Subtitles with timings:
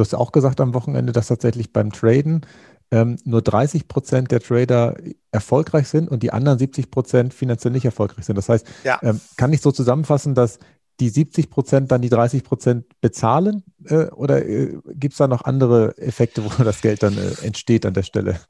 [0.00, 2.46] Du hast auch gesagt am Wochenende, dass tatsächlich beim Traden
[2.90, 4.96] ähm, nur 30 Prozent der Trader
[5.30, 8.38] erfolgreich sind und die anderen 70 Prozent finanziell nicht erfolgreich sind.
[8.38, 8.98] Das heißt, ja.
[9.02, 10.58] ähm, kann ich so zusammenfassen, dass
[11.00, 15.44] die 70 Prozent dann die 30 Prozent bezahlen äh, oder äh, gibt es da noch
[15.44, 18.40] andere Effekte, wo das Geld dann äh, entsteht an der Stelle?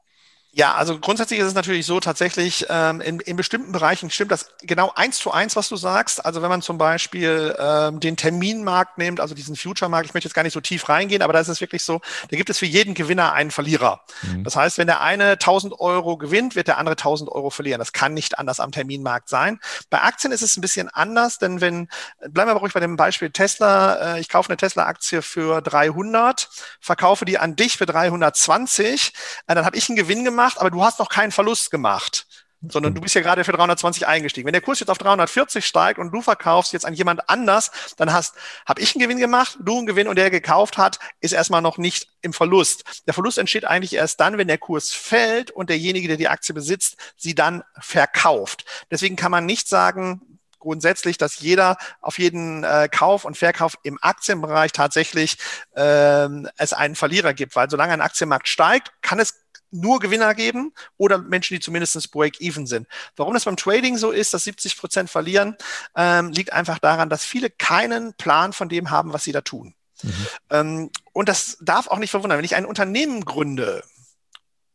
[0.53, 4.49] Ja, also grundsätzlich ist es natürlich so, tatsächlich ähm, in, in bestimmten Bereichen stimmt das
[4.61, 6.25] genau eins zu eins, was du sagst.
[6.25, 10.33] Also wenn man zum Beispiel ähm, den Terminmarkt nimmt, also diesen Future-Markt, ich möchte jetzt
[10.33, 12.65] gar nicht so tief reingehen, aber da ist es wirklich so, da gibt es für
[12.65, 14.01] jeden Gewinner einen Verlierer.
[14.23, 14.43] Mhm.
[14.43, 17.79] Das heißt, wenn der eine 1000 Euro gewinnt, wird der andere 1000 Euro verlieren.
[17.79, 19.57] Das kann nicht anders am Terminmarkt sein.
[19.89, 21.87] Bei Aktien ist es ein bisschen anders, denn wenn,
[22.19, 26.49] bleiben wir aber ruhig bei dem Beispiel Tesla, äh, ich kaufe eine Tesla-Aktie für 300,
[26.81, 29.13] verkaufe die an dich für 320,
[29.47, 32.25] äh, dann habe ich einen Gewinn gemacht gemacht, aber du hast noch keinen Verlust gemacht
[32.67, 34.45] sondern du bist ja gerade für 320 eingestiegen.
[34.45, 38.13] Wenn der Kurs jetzt auf 340 steigt und du verkaufst jetzt an jemand anders, dann
[38.13, 38.35] hast,
[38.67, 41.79] habe ich einen Gewinn gemacht, du einen Gewinn und der gekauft hat, ist erstmal noch
[41.79, 42.83] nicht im Verlust.
[43.07, 46.53] Der Verlust entsteht eigentlich erst dann, wenn der Kurs fällt und derjenige, der die Aktie
[46.53, 48.63] besitzt, sie dann verkauft.
[48.91, 50.21] Deswegen kann man nicht sagen,
[50.61, 55.37] grundsätzlich, dass jeder auf jeden äh, Kauf und Verkauf im Aktienbereich tatsächlich
[55.75, 59.40] ähm, es einen Verlierer gibt, weil solange ein Aktienmarkt steigt, kann es
[59.71, 62.87] nur Gewinner geben oder Menschen, die zumindest Break-Even sind.
[63.15, 65.55] Warum das beim Trading so ist, dass 70 Prozent verlieren,
[65.95, 69.73] ähm, liegt einfach daran, dass viele keinen Plan von dem haben, was sie da tun.
[70.03, 70.27] Mhm.
[70.49, 72.37] Ähm, und das darf auch nicht verwundern.
[72.37, 73.83] Wenn ich ein Unternehmen gründe,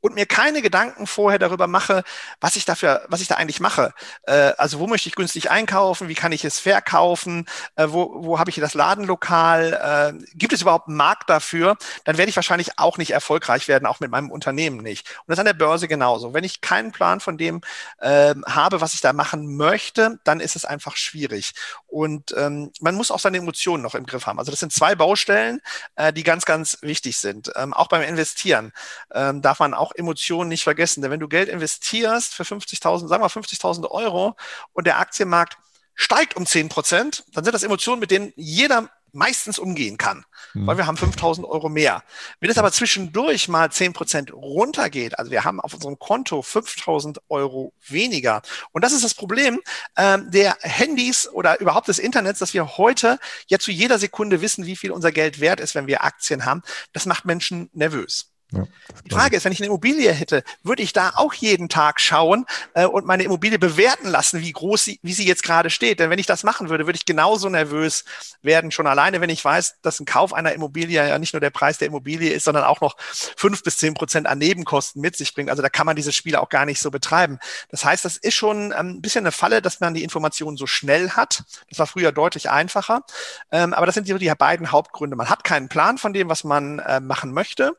[0.01, 2.05] und mir keine Gedanken vorher darüber mache,
[2.41, 3.93] was ich dafür, was ich da eigentlich mache.
[4.23, 8.39] Äh, also wo möchte ich günstig einkaufen, wie kann ich es verkaufen, äh, wo, wo
[8.39, 12.79] habe ich das Ladenlokal, äh, gibt es überhaupt einen Markt dafür, dann werde ich wahrscheinlich
[12.79, 15.09] auch nicht erfolgreich werden, auch mit meinem Unternehmen nicht.
[15.21, 16.35] Und das an der Börse genauso.
[16.35, 17.61] Wenn ich keinen Plan von dem
[17.99, 21.55] äh, habe, was ich da machen möchte, dann ist es einfach schwierig.
[21.87, 24.39] Und ähm, man muss auch seine Emotionen noch im Griff haben.
[24.39, 25.61] Also das sind zwei Baustellen,
[25.97, 27.51] äh, die ganz, ganz wichtig sind.
[27.57, 28.73] Ähm, auch beim Investieren
[29.13, 31.03] ähm, darf man auch Emotionen nicht vergessen.
[31.03, 34.37] Denn wenn du Geld investierst für 50.000, sagen wir 50.000 Euro
[34.73, 35.59] und der Aktienmarkt
[35.95, 40.25] steigt um 10 Prozent, dann sind das Emotionen, mit denen jeder meistens umgehen kann,
[40.55, 40.67] mhm.
[40.67, 42.05] weil wir haben 5000 Euro mehr.
[42.39, 47.21] Wenn es aber zwischendurch mal 10 Prozent runtergeht, also wir haben auf unserem Konto 5000
[47.29, 48.43] Euro weniger.
[48.73, 49.61] Und das ist das Problem
[49.97, 53.19] ähm, der Handys oder überhaupt des Internets, dass wir heute
[53.49, 56.63] ja zu jeder Sekunde wissen, wie viel unser Geld wert ist, wenn wir Aktien haben.
[56.93, 58.36] Das macht Menschen nervös.
[58.53, 58.65] Ja,
[59.05, 62.47] die Frage ist, wenn ich eine Immobilie hätte, würde ich da auch jeden Tag schauen
[62.75, 65.99] äh, und meine Immobilie bewerten lassen, wie groß sie, wie sie jetzt gerade steht.
[65.99, 68.05] Denn wenn ich das machen würde, würde ich genauso nervös
[68.43, 71.51] werden, schon alleine, wenn ich weiß, dass ein Kauf einer Immobilie ja nicht nur der
[71.51, 75.35] Preis der Immobilie ist, sondern auch noch fünf bis zehn Prozent an Nebenkosten mit sich
[75.35, 75.51] bringt.
[75.51, 77.41] Also da kann man diese Spiele auch gar nicht so betreiben.
[77.71, 80.69] Das heißt, das ist schon ähm, ein bisschen eine Falle, dass man die Informationen so
[80.69, 81.43] schnell hat.
[81.69, 83.03] Das war früher deutlich einfacher.
[83.51, 85.17] Ähm, aber das sind die, die beiden Hauptgründe.
[85.17, 87.73] Man hat keinen Plan von dem, was man äh, machen möchte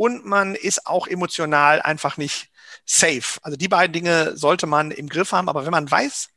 [0.00, 2.48] und man ist auch emotional einfach nicht
[2.86, 3.38] safe.
[3.42, 6.30] Also die beiden Dinge sollte man im Griff haben, aber wenn man weiß,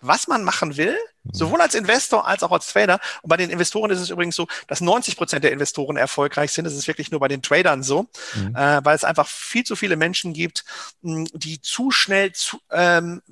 [0.00, 1.34] was man machen will, mhm.
[1.34, 3.00] sowohl als Investor als auch als Trader.
[3.22, 6.66] Und bei den Investoren ist es übrigens so, dass 90 Prozent der Investoren erfolgreich sind.
[6.66, 8.06] Das ist wirklich nur bei den Tradern so,
[8.36, 8.54] mhm.
[8.54, 10.64] äh, weil es einfach viel zu viele Menschen gibt,
[11.02, 13.22] die zu schnell zu, ähm,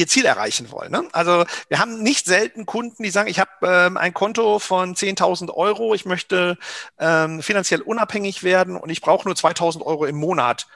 [0.00, 0.90] ihr Ziel erreichen wollen.
[0.90, 1.08] Ne?
[1.12, 5.50] Also wir haben nicht selten Kunden, die sagen, ich habe ähm, ein Konto von 10.000
[5.52, 6.58] Euro, ich möchte
[6.98, 10.66] ähm, finanziell unabhängig werden und ich brauche nur 2.000 Euro im Monat.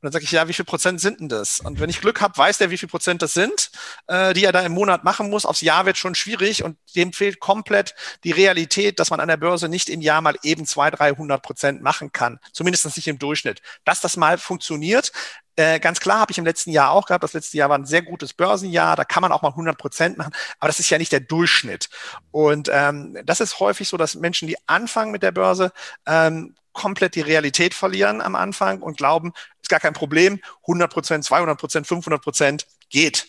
[0.00, 1.58] Und dann sage ich, ja, wie viel Prozent sind denn das?
[1.58, 3.72] Und wenn ich Glück habe, weiß der, wie viel Prozent das sind,
[4.06, 5.44] äh, die er da im Monat machen muss.
[5.44, 9.38] Aufs Jahr wird schon schwierig und dem fehlt komplett die Realität, dass man an der
[9.38, 12.38] Börse nicht im Jahr mal eben 200, 300 Prozent machen kann.
[12.52, 13.60] Zumindest nicht im Durchschnitt.
[13.84, 15.10] Dass das mal funktioniert,
[15.58, 17.24] äh, ganz klar habe ich im letzten Jahr auch gehabt.
[17.24, 18.94] Das letzte Jahr war ein sehr gutes Börsenjahr.
[18.94, 20.32] Da kann man auch mal 100 Prozent machen.
[20.60, 21.88] Aber das ist ja nicht der Durchschnitt.
[22.30, 25.72] Und ähm, das ist häufig so, dass Menschen, die anfangen mit der Börse,
[26.06, 31.24] ähm, komplett die Realität verlieren am Anfang und glauben, ist gar kein Problem, 100 Prozent,
[31.24, 33.26] 200 Prozent, 500 Prozent geht.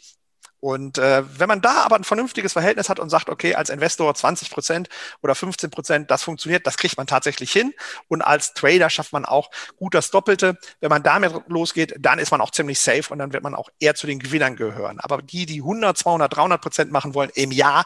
[0.59, 4.14] Und äh, wenn man da aber ein vernünftiges Verhältnis hat und sagt, okay, als Investor
[4.14, 4.90] 20 Prozent
[5.22, 7.74] oder 15 Prozent, das funktioniert, das kriegt man tatsächlich hin.
[8.08, 10.57] Und als Trader schafft man auch gut das Doppelte.
[10.81, 13.69] Wenn man damit losgeht, dann ist man auch ziemlich safe und dann wird man auch
[13.80, 15.00] eher zu den Gewinnern gehören.
[15.00, 17.86] Aber die, die 100, 200, 300 Prozent machen wollen im Jahr,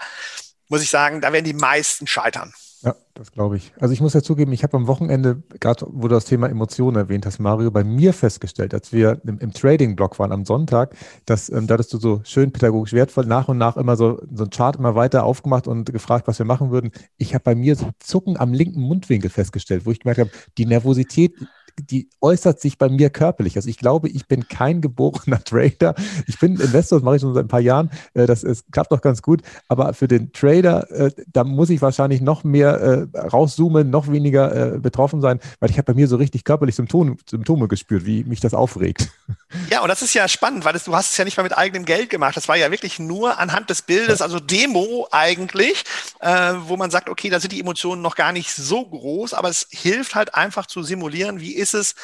[0.68, 2.54] muss ich sagen, da werden die meisten scheitern.
[2.84, 3.72] Ja, das glaube ich.
[3.80, 6.98] Also ich muss ja zugeben, ich habe am Wochenende, gerade wo du das Thema Emotionen
[6.98, 10.94] erwähnt hast, Mario, bei mir festgestellt, als wir im, im Trading-Blog waren am Sonntag,
[11.26, 14.44] dass ähm, da hattest du so schön pädagogisch wertvoll nach und nach immer so, so
[14.44, 16.92] ein Chart immer weiter aufgemacht und gefragt, was wir machen würden.
[17.18, 20.66] Ich habe bei mir so Zucken am linken Mundwinkel festgestellt, wo ich gemerkt habe, die
[20.66, 21.36] Nervosität
[21.80, 23.56] die äußert sich bei mir körperlich.
[23.56, 25.96] Also ich glaube, ich bin kein geborener Trader.
[26.28, 27.90] Ich bin Investor, das mache ich schon seit ein paar Jahren.
[28.14, 29.42] Äh, das ist, klappt doch ganz gut.
[29.68, 34.44] Aber für den Trader, äh, da muss ich wahrscheinlich noch mehr äh, rauszoomen, noch weniger
[34.80, 38.40] betroffen sein, weil ich habe bei mir so richtig körperlich Symptome, Symptome gespürt, wie mich
[38.40, 39.10] das aufregt.
[39.70, 41.56] Ja, und das ist ja spannend, weil das, du hast es ja nicht mal mit
[41.56, 42.36] eigenem Geld gemacht.
[42.36, 45.84] Das war ja wirklich nur anhand des Bildes, also Demo eigentlich,
[46.20, 49.68] wo man sagt, okay, da sind die Emotionen noch gar nicht so groß, aber es
[49.70, 51.96] hilft halt einfach zu simulieren, wie ist es,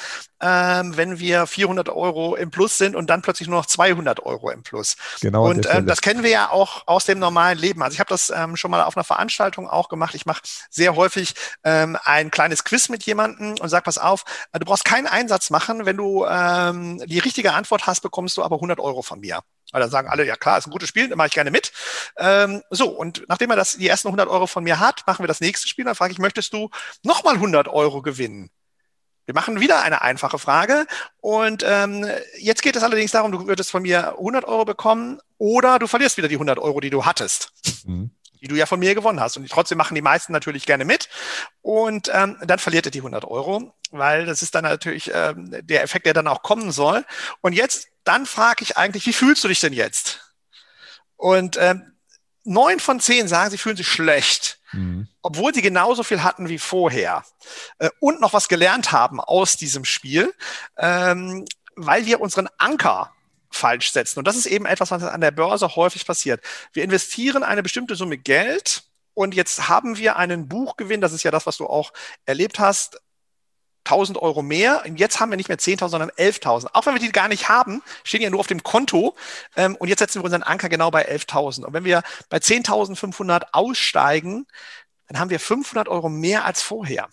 [0.42, 4.50] ähm, wenn wir 400 Euro im Plus sind und dann plötzlich nur noch 200 Euro
[4.52, 4.96] im Plus.
[5.22, 5.50] Genau.
[5.50, 7.84] Und ähm, das kennen wir ja auch aus dem normalen Leben.
[7.84, 10.16] Also ich habe das ähm, schon mal auf einer Veranstaltung auch gemacht.
[10.16, 11.34] Ich mache sehr häufig
[11.64, 14.24] ähm, ein kleines Quiz mit jemandem und sag, pass auf,
[14.54, 15.86] du brauchst keinen Einsatz machen.
[15.86, 19.42] Wenn du ähm, die richtige Antwort hast, bekommst du aber 100 Euro von mir.
[19.72, 21.72] Weil dann sagen alle, ja klar, ist ein gutes Spiel, mache ich gerne mit.
[22.18, 25.28] Ähm, so, und nachdem er das, die ersten 100 Euro von mir hat, machen wir
[25.28, 25.86] das nächste Spiel.
[25.86, 26.70] Dann frage ich, möchtest du
[27.04, 28.50] nochmal 100 Euro gewinnen?
[29.30, 30.88] Wir machen wieder eine einfache Frage.
[31.22, 32.04] Und ähm,
[32.40, 36.18] jetzt geht es allerdings darum, du würdest von mir 100 Euro bekommen oder du verlierst
[36.18, 37.52] wieder die 100 Euro, die du hattest.
[37.86, 38.10] Mhm.
[38.42, 39.38] Die du ja von mir gewonnen hast.
[39.38, 41.10] Und trotzdem machen die meisten natürlich gerne mit.
[41.62, 45.84] Und ähm, dann verliert er die 100 Euro, weil das ist dann natürlich ähm, der
[45.84, 47.06] Effekt, der dann auch kommen soll.
[47.42, 50.34] Und jetzt, dann frage ich eigentlich, wie fühlst du dich denn jetzt?
[51.18, 51.89] Und ähm,
[52.50, 54.60] neun von zehn sagen, sie fühlen sich schlecht.
[54.72, 55.08] Mhm.
[55.22, 57.24] Obwohl sie genauso viel hatten wie vorher
[57.80, 60.34] äh, und noch was gelernt haben aus diesem Spiel,
[60.78, 63.14] ähm, weil wir unseren Anker
[63.52, 64.20] falsch setzen.
[64.20, 66.44] Und das ist eben etwas, was an der Börse häufig passiert.
[66.74, 71.32] Wir investieren eine bestimmte Summe Geld und jetzt haben wir einen Buchgewinn, das ist ja
[71.32, 71.92] das, was du auch
[72.26, 73.02] erlebt hast,
[73.86, 74.84] 1000 Euro mehr.
[74.86, 76.68] Und jetzt haben wir nicht mehr 10.000, sondern 11.000.
[76.74, 79.16] Auch wenn wir die gar nicht haben, stehen ja nur auf dem Konto.
[79.56, 81.66] Ähm, und jetzt setzen wir unseren Anker genau bei 11.000.
[81.66, 84.46] Und wenn wir bei 10.500 aussteigen,
[85.08, 87.10] dann haben wir 500 Euro mehr als vorher.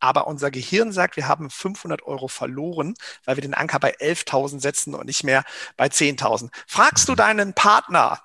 [0.00, 2.94] Aber unser Gehirn sagt, wir haben 500 Euro verloren,
[3.24, 5.44] weil wir den Anker bei 11.000 setzen und nicht mehr
[5.76, 6.50] bei 10.000.
[6.66, 8.20] Fragst du deinen Partner,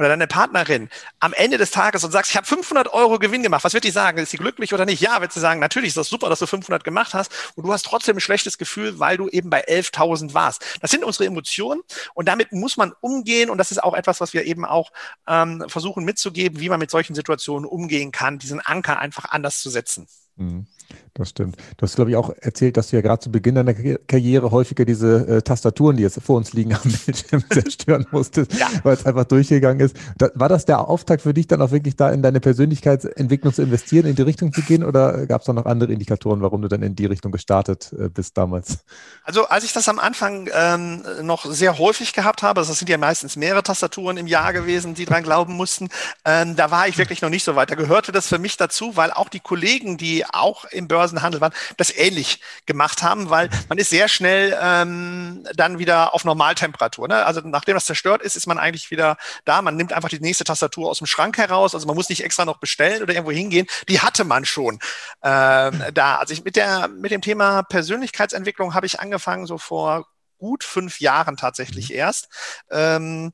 [0.00, 0.88] oder deine Partnerin
[1.18, 3.90] am Ende des Tages und sagst, ich habe 500 Euro Gewinn gemacht, was wird die
[3.90, 4.18] sagen?
[4.18, 5.00] Ist sie glücklich oder nicht?
[5.02, 7.72] Ja, wird sie sagen, natürlich ist das super, dass du 500 gemacht hast und du
[7.72, 10.64] hast trotzdem ein schlechtes Gefühl, weil du eben bei 11.000 warst.
[10.80, 11.82] Das sind unsere Emotionen
[12.14, 14.90] und damit muss man umgehen und das ist auch etwas, was wir eben auch
[15.28, 19.68] ähm, versuchen mitzugeben, wie man mit solchen Situationen umgehen kann, diesen Anker einfach anders zu
[19.68, 20.08] setzen.
[20.36, 20.66] Mhm.
[21.14, 21.56] Das stimmt.
[21.76, 24.84] Du hast, glaube ich, auch erzählt, dass du ja gerade zu Beginn deiner Karriere häufiger
[24.84, 28.68] diese äh, Tastaturen, die jetzt vor uns liegen, am Bildschirm zerstören musstest, ja.
[28.84, 29.96] weil es einfach durchgegangen ist.
[30.18, 33.62] Da, war das der Auftakt für dich, dann auch wirklich da in deine Persönlichkeitsentwicklung zu
[33.62, 34.84] investieren, in die Richtung zu gehen?
[34.84, 38.08] Oder gab es da noch andere Indikatoren, warum du dann in die Richtung gestartet äh,
[38.08, 38.78] bist damals?
[39.24, 42.98] Also, als ich das am Anfang ähm, noch sehr häufig gehabt habe, das sind ja
[42.98, 45.88] meistens mehrere Tastaturen im Jahr gewesen, die dran glauben mussten,
[46.24, 47.70] ähm, da war ich wirklich noch nicht so weit.
[47.70, 51.52] Da gehörte das für mich dazu, weil auch die Kollegen, die auch im Börsenhandel waren,
[51.76, 57.06] das ähnlich gemacht haben, weil man ist sehr schnell ähm, dann wieder auf Normaltemperatur.
[57.06, 57.24] Ne?
[57.24, 59.62] Also nachdem das zerstört ist, ist man eigentlich wieder da.
[59.62, 61.74] Man nimmt einfach die nächste Tastatur aus dem Schrank heraus.
[61.74, 63.66] Also man muss nicht extra noch bestellen oder irgendwo hingehen.
[63.88, 64.80] Die hatte man schon
[65.22, 66.16] ähm, da.
[66.16, 70.06] Also ich mit der mit dem Thema Persönlichkeitsentwicklung habe ich angefangen so vor
[70.38, 71.96] gut fünf Jahren tatsächlich mhm.
[71.96, 72.28] erst.
[72.70, 73.32] Ähm,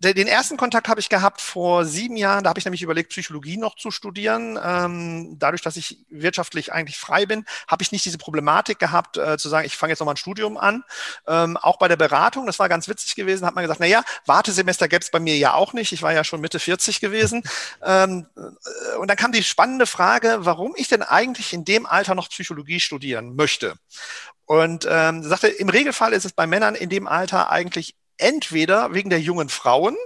[0.00, 2.44] den ersten Kontakt habe ich gehabt vor sieben Jahren.
[2.44, 4.58] Da habe ich nämlich überlegt, Psychologie noch zu studieren.
[4.62, 9.38] Ähm, dadurch, dass ich wirtschaftlich eigentlich frei bin, habe ich nicht diese Problematik gehabt, äh,
[9.38, 10.84] zu sagen, ich fange jetzt noch mal ein Studium an.
[11.26, 14.02] Ähm, auch bei der Beratung, das war ganz witzig gewesen, hat man gesagt, na ja,
[14.26, 15.92] Wartesemester gäbe es bei mir ja auch nicht.
[15.92, 17.42] Ich war ja schon Mitte 40 gewesen.
[17.82, 22.14] Ähm, äh, und dann kam die spannende Frage, warum ich denn eigentlich in dem Alter
[22.14, 23.74] noch Psychologie studieren möchte.
[24.44, 29.10] Und ähm, sagte, im Regelfall ist es bei Männern in dem Alter eigentlich entweder wegen
[29.10, 29.96] der jungen Frauen,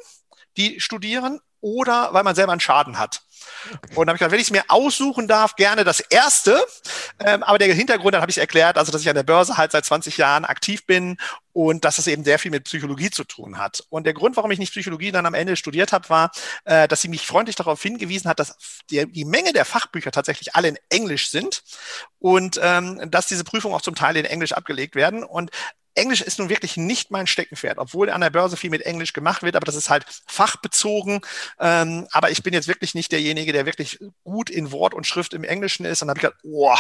[0.57, 3.23] die studieren, oder weil man selber einen Schaden hat.
[3.67, 3.95] Okay.
[3.97, 6.65] Und dann habe ich gesagt, wenn ich es mir aussuchen darf, gerne das erste.
[7.19, 9.73] Ähm, aber der Hintergrund, dann habe ich erklärt, also dass ich an der Börse halt
[9.73, 11.19] seit 20 Jahren aktiv bin
[11.53, 13.85] und dass es eben sehr viel mit Psychologie zu tun hat.
[13.91, 16.31] Und der Grund, warum ich nicht Psychologie dann am Ende studiert habe, war,
[16.65, 18.57] äh, dass sie mich freundlich darauf hingewiesen hat, dass
[18.91, 21.63] die, die Menge der Fachbücher tatsächlich alle in Englisch sind
[22.19, 25.25] und ähm, dass diese Prüfungen auch zum Teil in Englisch abgelegt werden.
[25.25, 25.51] Und
[25.95, 29.43] Englisch ist nun wirklich nicht mein Steckenpferd, obwohl an der Börse viel mit Englisch gemacht
[29.43, 31.21] wird, aber das ist halt fachbezogen.
[31.59, 35.35] Ähm, aber ich bin jetzt wirklich nicht derjenige, der wirklich gut in Wort und Schrift
[35.35, 36.03] im Englischen ist.
[36.03, 36.77] Und dann habe ich gedacht, oh.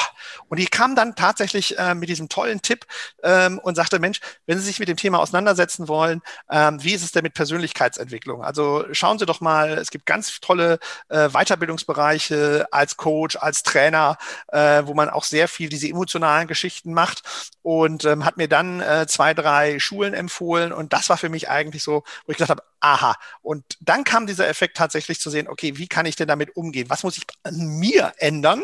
[0.49, 2.87] Und ich kam dann tatsächlich äh, mit diesem tollen Tipp
[3.23, 7.03] ähm, und sagte, Mensch, wenn Sie sich mit dem Thema auseinandersetzen wollen, ähm, wie ist
[7.03, 8.43] es denn mit Persönlichkeitsentwicklung?
[8.45, 14.19] Also schauen Sie doch mal, es gibt ganz tolle äh, Weiterbildungsbereiche als Coach, als Trainer,
[14.49, 17.23] äh, wo man auch sehr viel diese emotionalen Geschichten macht
[17.63, 21.49] und ähm, hat mir dann äh, zwei, drei Schulen empfohlen und das war für mich
[21.49, 23.17] eigentlich so, wo ich gesagt habe, aha.
[23.43, 26.91] Und dann kam dieser Effekt tatsächlich zu sehen, okay, wie kann ich denn damit umgehen?
[26.91, 28.63] Was muss ich an mir ändern,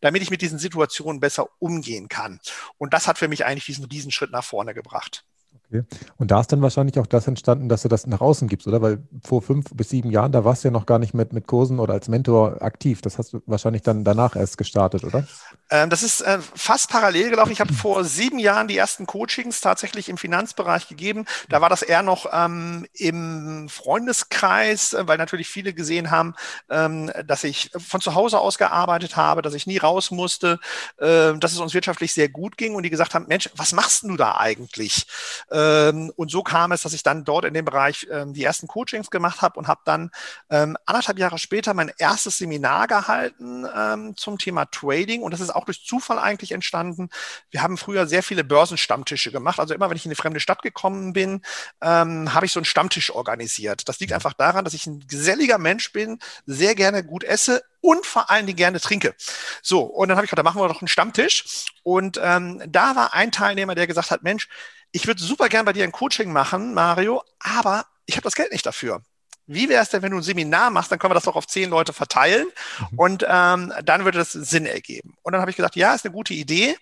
[0.00, 2.40] damit ich mit diesen Situationen besser umgehen kann?
[2.78, 5.24] Und das hat für mich eigentlich diesen Riesenschritt nach vorne gebracht.
[5.70, 5.84] Okay.
[6.16, 8.80] Und da ist dann wahrscheinlich auch das entstanden, dass du das nach außen gibst, oder?
[8.80, 11.46] Weil vor fünf bis sieben Jahren, da warst du ja noch gar nicht mit, mit
[11.46, 13.02] Kursen oder als Mentor aktiv.
[13.02, 15.26] Das hast du wahrscheinlich dann danach erst gestartet, oder?
[15.70, 17.52] Ähm, das ist äh, fast parallel gelaufen.
[17.52, 21.26] Ich habe vor sieben Jahren die ersten Coachings tatsächlich im Finanzbereich gegeben.
[21.50, 26.34] Da war das eher noch ähm, im Freundeskreis, äh, weil natürlich viele gesehen haben,
[26.70, 30.60] ähm, dass ich von zu Hause aus gearbeitet habe, dass ich nie raus musste,
[30.96, 34.04] äh, dass es uns wirtschaftlich sehr gut ging und die gesagt haben, Mensch, was machst
[34.04, 35.06] du da eigentlich?
[35.50, 38.66] Ähm, und so kam es, dass ich dann dort in dem Bereich ähm, die ersten
[38.66, 40.10] Coachings gemacht habe und habe dann
[40.50, 45.22] ähm, anderthalb Jahre später mein erstes Seminar gehalten ähm, zum Thema Trading.
[45.22, 47.08] Und das ist auch durch Zufall eigentlich entstanden.
[47.50, 49.58] Wir haben früher sehr viele Börsenstammtische gemacht.
[49.58, 51.42] Also immer, wenn ich in eine fremde Stadt gekommen bin,
[51.80, 53.88] ähm, habe ich so einen Stammtisch organisiert.
[53.88, 58.04] Das liegt einfach daran, dass ich ein geselliger Mensch bin, sehr gerne gut esse und
[58.06, 59.14] vor allen Dingen gerne trinke.
[59.62, 61.66] So, und dann habe ich gedacht, da machen wir doch einen Stammtisch.
[61.82, 64.48] Und ähm, da war ein Teilnehmer, der gesagt hat, Mensch,
[64.92, 68.52] ich würde super gern bei dir ein Coaching machen, Mario, aber ich habe das Geld
[68.52, 69.02] nicht dafür.
[69.50, 71.46] Wie wäre es denn, wenn du ein Seminar machst, dann können wir das doch auf
[71.46, 72.48] zehn Leute verteilen
[72.90, 72.98] mhm.
[72.98, 75.16] und ähm, dann würde das Sinn ergeben.
[75.22, 76.76] Und dann habe ich gesagt, ja, ist eine gute Idee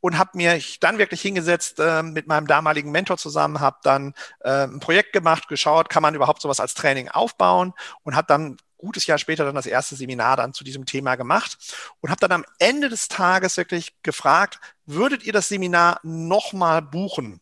[0.00, 4.64] und habe mir dann wirklich hingesetzt äh, mit meinem damaligen Mentor zusammen, habe dann äh,
[4.64, 9.06] ein Projekt gemacht, geschaut, kann man überhaupt sowas als Training aufbauen und habe dann gutes
[9.06, 11.58] Jahr später dann das erste Seminar dann zu diesem Thema gemacht
[12.00, 17.40] und habe dann am Ende des Tages wirklich gefragt, würdet ihr das Seminar nochmal buchen?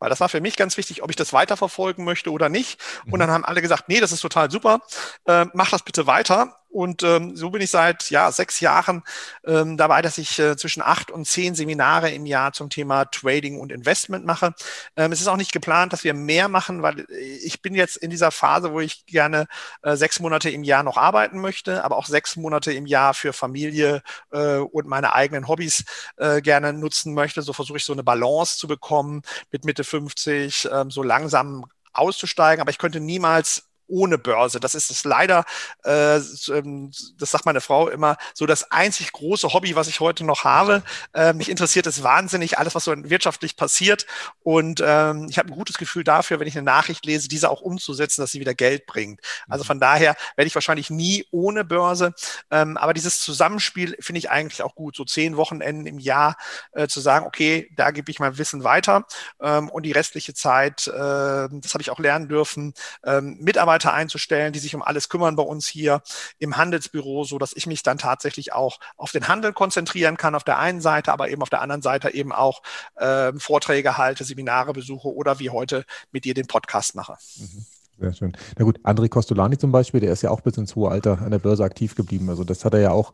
[0.00, 2.80] Weil das war für mich ganz wichtig, ob ich das weiterverfolgen möchte oder nicht.
[3.04, 3.18] Und mhm.
[3.20, 4.80] dann haben alle gesagt, nee, das ist total super,
[5.26, 6.59] äh, mach das bitte weiter.
[6.70, 9.02] Und ähm, so bin ich seit ja, sechs Jahren
[9.44, 13.58] ähm, dabei, dass ich äh, zwischen acht und zehn Seminare im Jahr zum Thema Trading
[13.58, 14.54] und Investment mache.
[14.96, 18.10] Ähm, es ist auch nicht geplant, dass wir mehr machen, weil ich bin jetzt in
[18.10, 19.46] dieser Phase, wo ich gerne
[19.82, 23.32] äh, sechs Monate im Jahr noch arbeiten möchte, aber auch sechs Monate im Jahr für
[23.32, 25.84] Familie äh, und meine eigenen Hobbys
[26.18, 27.42] äh, gerne nutzen möchte.
[27.42, 32.60] So versuche ich so eine Balance zu bekommen, mit Mitte 50 ähm, so langsam auszusteigen.
[32.60, 34.60] Aber ich könnte niemals ohne Börse.
[34.60, 35.44] Das ist es leider,
[35.84, 40.24] äh, ähm, das sagt meine Frau immer, so das einzig große Hobby, was ich heute
[40.24, 40.82] noch habe.
[41.12, 44.06] Äh, mich interessiert es wahnsinnig, alles, was so wirtschaftlich passiert.
[44.42, 47.60] Und ähm, ich habe ein gutes Gefühl dafür, wenn ich eine Nachricht lese, diese auch
[47.60, 49.20] umzusetzen, dass sie wieder Geld bringt.
[49.48, 49.66] Also mhm.
[49.66, 52.14] von daher werde ich wahrscheinlich nie ohne Börse.
[52.50, 54.96] Ähm, aber dieses Zusammenspiel finde ich eigentlich auch gut.
[54.96, 56.36] So zehn Wochenenden im Jahr
[56.72, 59.06] äh, zu sagen, okay, da gebe ich mein Wissen weiter.
[59.40, 63.92] Ähm, und die restliche Zeit, äh, das habe ich auch lernen dürfen, ähm, Mitarbeiter Mitarbeiter
[63.94, 66.02] einzustellen, die sich um alles kümmern bei uns hier
[66.38, 70.44] im Handelsbüro, so dass ich mich dann tatsächlich auch auf den Handel konzentrieren kann auf
[70.44, 72.62] der einen Seite, aber eben auf der anderen Seite eben auch
[72.96, 77.16] äh, Vorträge halte, Seminare besuche oder wie heute mit dir den Podcast mache.
[77.36, 77.66] Mhm.
[77.98, 78.32] Sehr schön.
[78.56, 81.30] Na gut, André Costolani zum Beispiel, der ist ja auch bis ins hohe Alter an
[81.30, 82.30] der Börse aktiv geblieben.
[82.30, 83.12] Also das hat er ja auch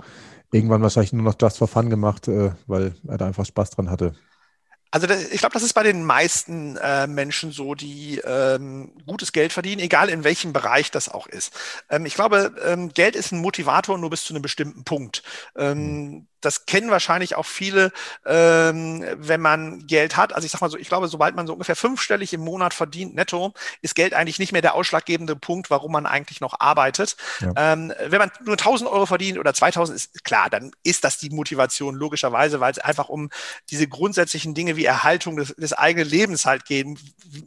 [0.52, 3.90] irgendwann wahrscheinlich nur noch just for fun gemacht, äh, weil er da einfach Spaß dran
[3.90, 4.14] hatte.
[4.97, 9.53] Also ich glaube, das ist bei den meisten äh, Menschen so, die ähm, gutes Geld
[9.53, 11.53] verdienen, egal in welchem Bereich das auch ist.
[11.91, 15.23] Ähm, ich glaube, ähm, Geld ist ein Motivator nur bis zu einem bestimmten Punkt.
[15.55, 17.93] Ähm, mhm das kennen wahrscheinlich auch viele,
[18.25, 20.35] ähm, wenn man Geld hat.
[20.35, 23.14] Also ich sag mal so, ich glaube, sobald man so ungefähr fünfstellig im Monat verdient
[23.14, 27.16] netto, ist Geld eigentlich nicht mehr der ausschlaggebende Punkt, warum man eigentlich noch arbeitet.
[27.40, 27.52] Ja.
[27.57, 31.31] Ähm, wenn man nur 1000 Euro verdient oder 2000, ist klar, dann ist das die
[31.31, 33.31] Motivation logischerweise, weil es einfach um
[33.71, 36.87] diese grundsätzlichen Dinge wie Erhaltung des, des eigenen Lebens halt geht.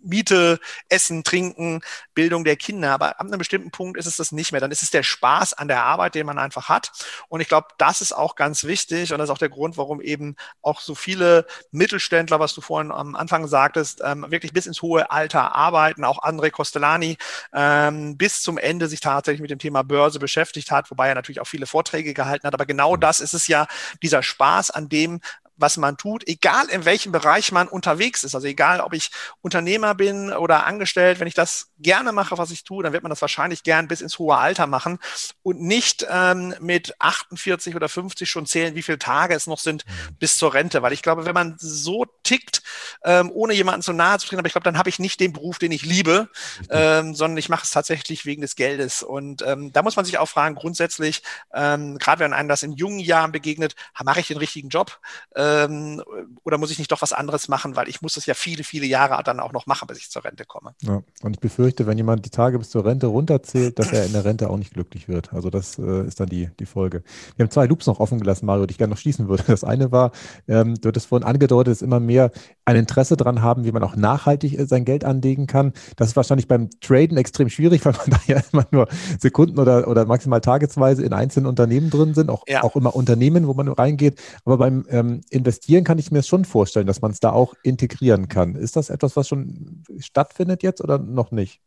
[0.04, 1.82] Miete, Essen, Trinken,
[2.14, 2.92] Bildung der Kinder.
[2.92, 4.62] Aber ab einem bestimmten Punkt ist es das nicht mehr.
[4.62, 6.92] Dann ist es der Spaß an der Arbeit, den man einfach hat.
[7.28, 9.78] Und ich glaube, das ist auch ganz wichtig wichtig und das ist auch der Grund,
[9.78, 14.68] warum eben auch so viele Mittelständler, was du vorhin am Anfang sagtest, ähm, wirklich bis
[14.68, 16.04] ins hohe Alter arbeiten.
[16.04, 17.18] Auch André Costellani
[17.54, 21.42] ähm, bis zum Ende sich tatsächlich mit dem Thema Börse beschäftigt hat, wobei er natürlich
[21.42, 22.54] auch viele Vorträge gehalten hat.
[22.54, 23.68] Aber genau das ist es ja,
[24.02, 25.22] dieser Spaß an dem,
[25.60, 28.36] was man tut, egal in welchem Bereich man unterwegs ist.
[28.36, 29.12] Also egal, ob ich
[29.42, 33.10] Unternehmer bin oder angestellt, wenn ich das gerne mache, was ich tue, dann wird man
[33.10, 35.00] das wahrscheinlich gern bis ins hohe Alter machen
[35.44, 39.86] und nicht ähm, mit 48 oder 50 schon zählen, wie viele Tage es noch sind
[39.86, 40.16] mhm.
[40.16, 40.82] bis zur Rente.
[40.82, 42.62] Weil ich glaube, wenn man so tickt,
[43.04, 45.34] ähm, ohne jemanden zu nahe zu treten, aber ich glaube, dann habe ich nicht den
[45.34, 46.30] Beruf, den ich liebe,
[46.70, 49.04] ähm, sondern ich mache es tatsächlich wegen des Geldes.
[49.04, 51.22] Und ähm, da muss man sich auch fragen, grundsätzlich,
[51.54, 55.00] ähm, gerade wenn einem das in jungen Jahren begegnet, mache ich den richtigen Job?
[55.36, 56.02] Äh, Ähm,
[56.44, 58.86] oder muss ich nicht doch was anderes machen, weil ich muss das ja viele, viele
[58.86, 60.74] Jahre dann auch noch machen, bis ich zur Rente komme.
[60.82, 64.14] Ja, und ich befürchte, wenn jemand die Tage bis zur Rente runterzählt, dass er in
[64.14, 65.34] der Rente auch nicht glücklich wird.
[65.34, 67.04] Also das äh, ist dann die, die Folge.
[67.36, 69.44] Wir haben zwei Loops noch offen gelassen, Mario, die ich gerne noch schließen würde.
[69.48, 70.12] Das eine war,
[70.48, 72.32] ähm, du hattest vorhin angedeutet, dass immer mehr
[72.66, 75.74] ein Interesse daran haben, wie man auch nachhaltig äh, sein Geld anlegen kann.
[75.96, 78.88] Das ist wahrscheinlich beim Traden extrem schwierig, weil man da ja immer nur
[79.20, 82.64] Sekunden oder, oder maximal tagesweise in einzelnen Unternehmen drin sind, auch, ja.
[82.64, 84.20] auch immer Unternehmen, wo man reingeht.
[84.46, 88.28] Aber beim ähm, Investieren kann ich mir schon vorstellen, dass man es da auch integrieren
[88.28, 88.56] kann.
[88.56, 91.62] Ist das etwas, was schon stattfindet jetzt oder noch nicht?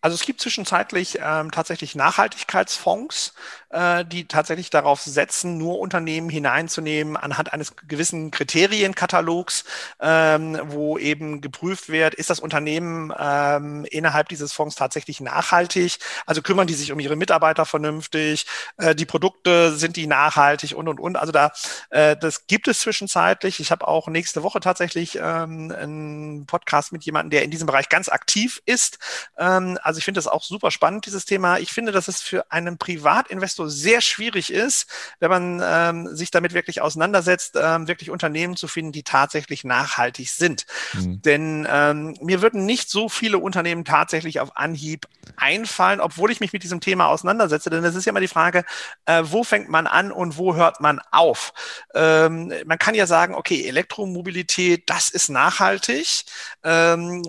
[0.00, 3.34] Also es gibt zwischenzeitlich ähm, tatsächlich Nachhaltigkeitsfonds,
[3.74, 9.64] äh, die tatsächlich darauf setzen, nur Unternehmen hineinzunehmen anhand eines gewissen Kriterienkatalogs,
[10.00, 15.98] ähm, wo eben geprüft wird, ist das Unternehmen ähm, innerhalb dieses Fonds tatsächlich nachhaltig?
[16.24, 18.46] Also kümmern die sich um ihre Mitarbeiter vernünftig?
[18.76, 21.16] Äh, die Produkte sind die nachhaltig und und und.
[21.16, 21.50] Also da
[21.90, 23.58] äh, das gibt es zwischenzeitlich.
[23.58, 27.88] Ich habe auch nächste Woche tatsächlich ähm, einen Podcast mit jemandem, der in diesem Bereich
[27.88, 28.98] ganz aktiv ist.
[29.36, 31.58] Also ich finde das auch super spannend, dieses Thema.
[31.58, 34.86] Ich finde, dass es für einen Privatinvestor sehr schwierig ist,
[35.20, 40.30] wenn man ähm, sich damit wirklich auseinandersetzt, ähm, wirklich Unternehmen zu finden, die tatsächlich nachhaltig
[40.30, 40.66] sind.
[40.92, 41.22] Mhm.
[41.22, 45.06] Denn ähm, mir würden nicht so viele Unternehmen tatsächlich auf Anhieb
[45.36, 47.70] einfallen, obwohl ich mich mit diesem Thema auseinandersetze.
[47.70, 48.64] Denn es ist ja immer die Frage,
[49.06, 51.52] äh, wo fängt man an und wo hört man auf?
[51.94, 56.24] Ähm, man kann ja sagen, okay, Elektromobilität, das ist nachhaltig.
[56.62, 57.22] Ähm,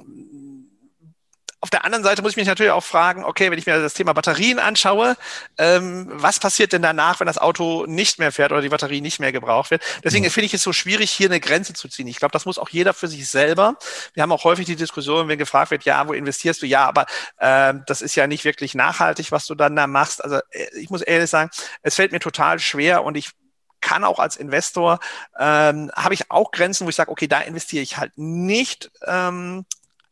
[1.66, 3.96] auf der anderen Seite muss ich mich natürlich auch fragen, okay, wenn ich mir das
[3.96, 5.18] Thema Batterien anschaue,
[5.58, 9.20] ähm, was passiert denn danach, wenn das Auto nicht mehr fährt oder die Batterie nicht
[9.20, 9.82] mehr gebraucht wird?
[10.04, 10.30] Deswegen ja.
[10.30, 12.06] finde ich es so schwierig, hier eine Grenze zu ziehen.
[12.06, 13.78] Ich glaube, das muss auch jeder für sich selber.
[14.14, 16.68] Wir haben auch häufig die Diskussion, wenn gefragt wird, ja, wo investierst du?
[16.68, 17.08] Ja, aber
[17.38, 20.24] äh, das ist ja nicht wirklich nachhaltig, was du dann da machst.
[20.24, 21.50] Also äh, ich muss ehrlich sagen,
[21.82, 23.32] es fällt mir total schwer und ich
[23.82, 25.00] kann auch als Investor,
[25.40, 29.66] ähm, habe ich auch Grenzen, wo ich sage, okay, da investiere ich halt nicht ähm,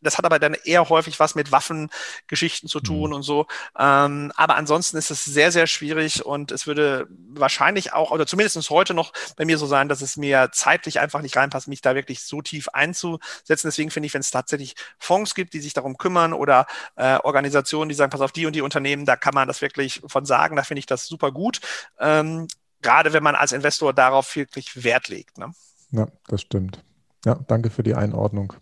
[0.04, 3.16] das hat aber dann eher häufig was mit Waffengeschichten zu tun mhm.
[3.16, 3.48] und so.
[3.78, 8.70] Ähm, aber ansonsten ist es sehr, sehr schwierig und es würde wahrscheinlich auch, oder zumindest
[8.70, 11.96] heute noch bei mir so sein, dass es mir zeitlich einfach nicht reinpasst, mich da
[11.96, 13.68] wirklich so tief einzusetzen.
[13.68, 17.90] Deswegen finde ich, wenn es tatsächlich Fonds gibt, die sich darum kümmern oder äh, Organisationen,
[17.90, 20.56] die sagen, pass auf, die und die Unternehmen, da kann man das wirklich von sagen,
[20.56, 21.60] da finde ich das super gut.
[22.00, 22.48] Ähm,
[22.82, 25.38] gerade wenn man als Investor darauf wirklich Wert legt.
[25.38, 25.54] Ne?
[25.92, 26.84] Ja, das stimmt.
[27.26, 28.54] Ja, danke für die Einordnung.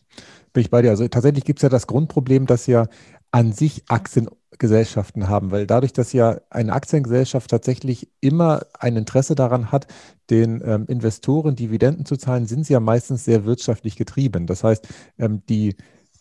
[0.54, 0.90] Bin ich bei dir.
[0.90, 2.88] Also tatsächlich gibt es ja das Grundproblem, dass ja
[3.32, 9.72] an sich Aktiengesellschaften haben, weil dadurch, dass ja eine Aktiengesellschaft tatsächlich immer ein Interesse daran
[9.72, 9.88] hat,
[10.30, 14.48] den ähm, Investoren Dividenden zu zahlen, sind sie ja meistens sehr wirtschaftlich getrieben.
[14.48, 15.76] Das heißt, ähm, die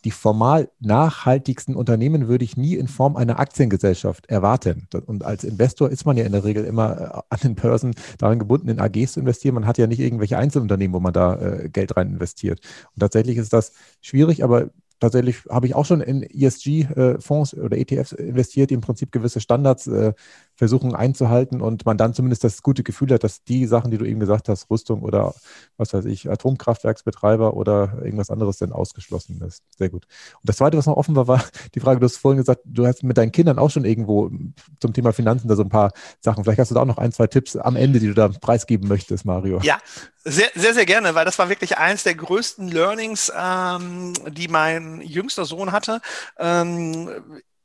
[0.05, 4.89] die formal nachhaltigsten Unternehmen würde ich nie in Form einer Aktiengesellschaft erwarten.
[5.07, 8.39] Und als Investor ist man ja in der Regel immer äh, an den Börsen daran
[8.39, 9.55] gebunden, in AGs zu investieren.
[9.55, 12.61] Man hat ja nicht irgendwelche Einzelunternehmen, wo man da äh, Geld rein investiert.
[12.95, 17.77] Und tatsächlich ist das schwierig, aber tatsächlich habe ich auch schon in ESG-Fonds äh, oder
[17.77, 19.87] ETFs investiert, die im Prinzip gewisse Standards
[20.61, 24.05] versuchen einzuhalten und man dann zumindest das gute Gefühl hat, dass die Sachen, die du
[24.05, 25.33] eben gesagt hast, Rüstung oder
[25.79, 29.63] was weiß ich, Atomkraftwerksbetreiber oder irgendwas anderes dann ausgeschlossen ist.
[29.79, 30.05] Sehr gut.
[30.35, 31.43] Und das Zweite, was noch offen war, war
[31.75, 34.31] die Frage, du hast vorhin gesagt, du hast mit deinen Kindern auch schon irgendwo
[34.81, 36.45] zum Thema Finanzen da so ein paar Sachen.
[36.45, 38.87] Vielleicht hast du da auch noch ein, zwei Tipps am Ende, die du da preisgeben
[38.87, 39.61] möchtest, Mario.
[39.63, 39.79] Ja,
[40.25, 45.01] sehr, sehr, sehr gerne, weil das war wirklich eins der größten Learnings, ähm, die mein
[45.01, 46.03] jüngster Sohn hatte.
[46.39, 47.09] Ähm,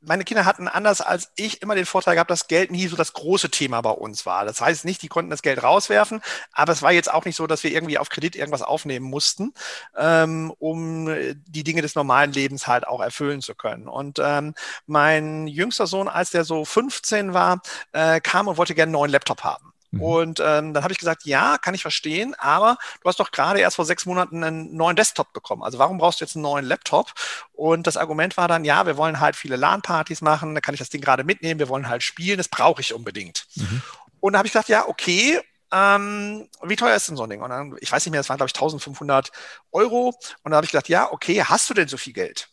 [0.06, 3.12] meine Kinder hatten anders als ich immer den Vorteil gehabt, dass Geld nie so das
[3.12, 4.44] große Thema bei uns war.
[4.44, 7.46] Das heißt nicht, die konnten das Geld rauswerfen, aber es war jetzt auch nicht so,
[7.46, 9.52] dass wir irgendwie auf Kredit irgendwas aufnehmen mussten,
[9.96, 11.06] ähm, um
[11.46, 13.88] die Dinge des normalen Lebens halt auch erfüllen zu können.
[13.88, 14.54] Und ähm,
[14.86, 17.60] mein jüngster Sohn, als der so 15 war,
[17.92, 19.75] äh, kam und wollte gerne einen neuen Laptop haben.
[19.96, 20.02] Mhm.
[20.02, 23.60] Und ähm, dann habe ich gesagt, ja, kann ich verstehen, aber du hast doch gerade
[23.60, 25.62] erst vor sechs Monaten einen neuen Desktop bekommen.
[25.62, 27.12] Also warum brauchst du jetzt einen neuen Laptop?
[27.52, 30.80] Und das Argument war dann, ja, wir wollen halt viele LAN-Partys machen, da kann ich
[30.80, 33.46] das Ding gerade mitnehmen, wir wollen halt spielen, das brauche ich unbedingt.
[33.54, 33.82] Mhm.
[34.20, 35.40] Und da habe ich gesagt, ja, okay,
[35.72, 37.42] ähm, wie teuer ist denn so ein Ding?
[37.42, 39.32] Und dann, ich weiß nicht mehr, das waren, glaube ich, 1500
[39.72, 40.08] Euro.
[40.08, 42.48] Und dann habe ich gesagt, ja, okay, hast du denn so viel Geld?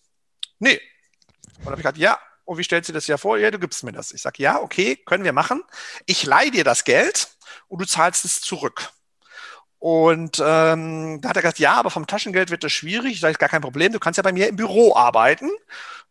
[0.60, 0.80] Nee.
[1.58, 3.38] Und dann habe ich gesagt, ja, und wie stellst du das ja vor?
[3.38, 4.12] Ja, du gibst mir das.
[4.12, 5.64] Ich sage, ja, okay, können wir machen.
[6.06, 7.30] Ich leihe dir das Geld
[7.74, 8.92] und du zahlst es zurück.
[9.80, 13.14] Und ähm, da hat er gesagt, ja, aber vom Taschengeld wird das schwierig.
[13.14, 15.50] Ich sage, gar kein Problem, du kannst ja bei mir im Büro arbeiten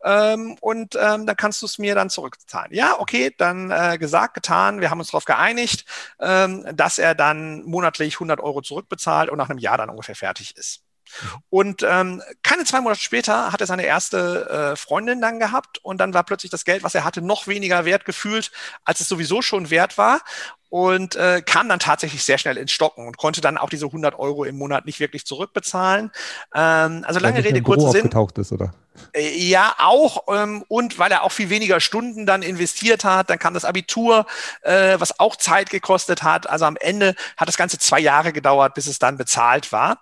[0.04, 2.74] ähm, und ähm, dann kannst du es mir dann zurückzahlen.
[2.74, 4.80] Ja, okay, dann äh, gesagt, getan.
[4.80, 5.86] Wir haben uns darauf geeinigt,
[6.20, 10.56] ähm, dass er dann monatlich 100 Euro zurückbezahlt und nach einem Jahr dann ungefähr fertig
[10.56, 10.82] ist.
[11.50, 15.98] Und ähm, keine zwei Monate später hat er seine erste äh, Freundin dann gehabt und
[15.98, 18.50] dann war plötzlich das Geld, was er hatte, noch weniger wert gefühlt,
[18.84, 20.20] als es sowieso schon wert war.
[20.68, 24.18] und äh, kam dann tatsächlich sehr schnell ins Stocken und konnte dann auch diese 100
[24.18, 26.10] Euro im Monat nicht wirklich zurückbezahlen.
[26.54, 28.00] Ähm, also lange Rede, kurzer Sinn.
[28.00, 28.72] Aufgetaucht ist, oder?
[29.12, 30.24] Äh, ja, auch.
[30.28, 34.26] Ähm, und weil er auch viel weniger Stunden dann investiert hat, dann kam das Abitur,
[34.62, 36.48] äh, was auch Zeit gekostet hat.
[36.48, 39.98] Also am Ende hat das Ganze zwei Jahre gedauert, bis es dann bezahlt war.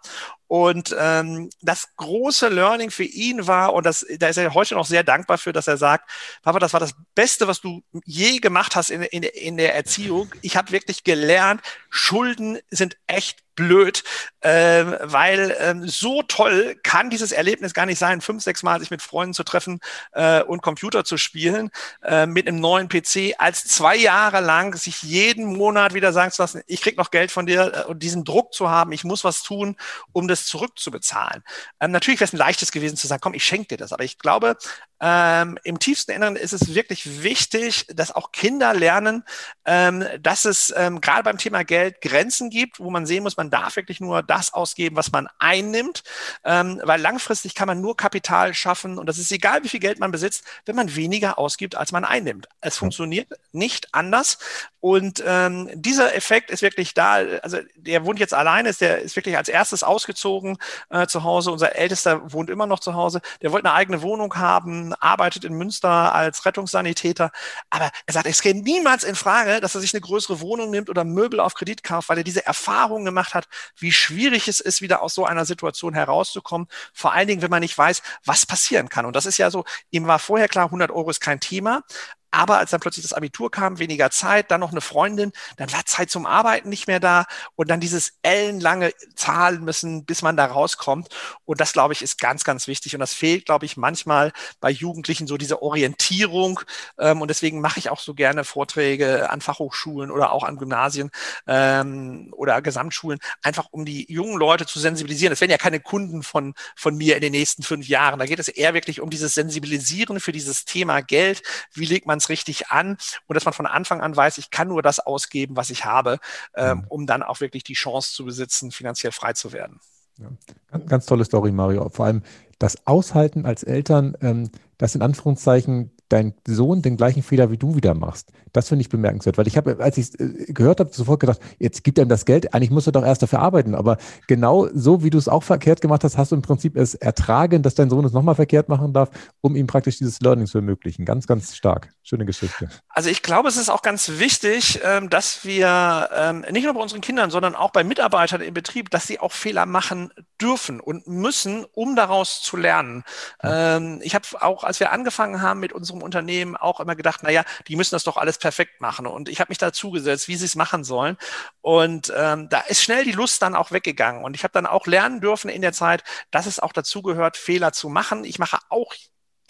[0.51, 4.85] Und ähm, das große Learning für ihn war, und das, da ist er heute noch
[4.85, 6.11] sehr dankbar für, dass er sagt,
[6.43, 10.35] Papa, das war das Beste, was du je gemacht hast in, in, in der Erziehung.
[10.43, 14.03] Ich habe wirklich gelernt, Schulden sind echt blöd,
[14.41, 18.91] äh, weil ähm, so toll kann dieses Erlebnis gar nicht sein, fünf, sechs Mal sich
[18.91, 19.81] mit Freunden zu treffen
[20.13, 21.71] äh, und Computer zu spielen
[22.03, 26.41] äh, mit einem neuen PC, als zwei Jahre lang sich jeden Monat wieder sagen zu
[26.41, 29.25] lassen, ich krieg noch Geld von dir äh, und diesen Druck zu haben, ich muss
[29.25, 29.77] was tun,
[30.13, 31.45] um das zurückzubezahlen.
[31.81, 34.05] Ähm, natürlich wäre es ein leichtes gewesen zu sagen, komm, ich schenke dir das, aber
[34.05, 34.57] ich glaube,
[35.01, 39.25] ähm, Im tiefsten Inneren ist es wirklich wichtig, dass auch Kinder lernen,
[39.65, 43.51] ähm, dass es ähm, gerade beim Thema Geld Grenzen gibt, wo man sehen muss, man
[43.51, 46.03] darf wirklich nur das ausgeben, was man einnimmt,
[46.45, 50.01] ähm, weil langfristig kann man nur Kapital schaffen und das ist egal, wie viel Geld
[50.01, 52.49] man besitzt, wenn man weniger ausgibt, als man einnimmt.
[52.61, 54.39] Es funktioniert nicht anders
[54.81, 57.17] und ähm, dieser Effekt ist wirklich da.
[57.43, 60.57] Also der wohnt jetzt alleine, ist der ist wirklich als erstes ausgezogen
[60.89, 61.53] äh, zu Hause.
[61.53, 63.21] Unser Ältester wohnt immer noch zu Hause.
[63.43, 67.31] Der wollte eine eigene Wohnung haben arbeitet in Münster als Rettungssanitäter.
[67.71, 70.91] Aber er sagt, es käme niemals in Frage, dass er sich eine größere Wohnung nimmt
[70.91, 74.83] oder Möbel auf Kredit kauft, weil er diese Erfahrung gemacht hat, wie schwierig es ist,
[74.83, 76.69] wieder aus so einer Situation herauszukommen.
[76.93, 79.07] Vor allen Dingen, wenn man nicht weiß, was passieren kann.
[79.07, 81.83] Und das ist ja so, ihm war vorher klar, 100 Euro ist kein Thema.
[82.31, 85.85] Aber als dann plötzlich das Abitur kam, weniger Zeit, dann noch eine Freundin, dann war
[85.85, 90.47] Zeit zum Arbeiten nicht mehr da und dann dieses ellenlange zahlen müssen, bis man da
[90.47, 91.09] rauskommt.
[91.45, 92.95] Und das, glaube ich, ist ganz, ganz wichtig.
[92.95, 96.61] Und das fehlt, glaube ich, manchmal bei Jugendlichen so diese Orientierung.
[96.99, 101.11] Ähm, und deswegen mache ich auch so gerne Vorträge an Fachhochschulen oder auch an Gymnasien
[101.47, 105.33] ähm, oder Gesamtschulen, einfach um die jungen Leute zu sensibilisieren.
[105.33, 108.21] Das werden ja keine Kunden von, von mir in den nächsten fünf Jahren.
[108.21, 111.43] Da geht es eher wirklich um dieses Sensibilisieren für dieses Thema Geld.
[111.73, 114.69] Wie legt man es richtig an und dass man von Anfang an weiß, ich kann
[114.69, 116.19] nur das ausgeben, was ich habe,
[116.55, 116.85] ähm, mhm.
[116.89, 119.81] um dann auch wirklich die Chance zu besitzen, finanziell frei zu werden.
[120.19, 120.29] Ja.
[120.71, 121.89] Ganz, ganz, tolle Story, Mario.
[121.89, 122.23] Vor allem
[122.59, 127.77] das Aushalten als Eltern, ähm, das in Anführungszeichen dein Sohn den gleichen Fehler wie du
[127.77, 128.33] wieder machst.
[128.53, 131.41] Das finde ich bemerkenswert, weil ich habe, als ich es äh, gehört habe, sofort gedacht,
[131.59, 133.75] jetzt gibt er ihm das Geld, eigentlich musst du doch erst dafür arbeiten.
[133.75, 133.97] Aber
[134.27, 137.63] genau so, wie du es auch verkehrt gemacht hast, hast du im Prinzip es ertragen,
[137.63, 141.05] dass dein Sohn es nochmal verkehrt machen darf, um ihm praktisch dieses Learning zu ermöglichen.
[141.05, 141.91] Ganz, ganz stark.
[142.03, 142.69] Schöne Geschichte.
[142.89, 146.81] Also ich glaube, es ist auch ganz wichtig, ähm, dass wir ähm, nicht nur bei
[146.81, 151.07] unseren Kindern, sondern auch bei Mitarbeitern im Betrieb, dass sie auch Fehler machen dürfen und
[151.07, 153.05] müssen, um daraus zu lernen.
[153.43, 157.45] Ähm, ich habe auch, als wir angefangen haben mit unserem Unternehmen, auch immer gedacht, naja,
[157.69, 159.07] die müssen das doch alles perfekt machen.
[159.07, 161.17] Und ich habe mich dazu gesetzt, wie sie es machen sollen.
[161.61, 164.25] Und ähm, da ist schnell die Lust dann auch weggegangen.
[164.25, 167.37] Und ich habe dann auch lernen dürfen in der Zeit, dass es auch dazu gehört,
[167.37, 168.25] Fehler zu machen.
[168.25, 168.95] Ich mache auch